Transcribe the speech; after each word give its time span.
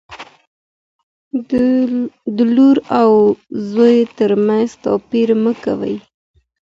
د 2.37 2.39
لور 2.55 2.77
او 3.01 3.11
زوی 3.69 3.97
ترمنځ 4.17 4.69
توپیر 4.83 5.29
مه 5.43 5.53
کوئ. 5.63 5.95